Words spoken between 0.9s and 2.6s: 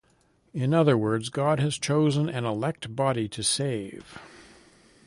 words, God has chosen an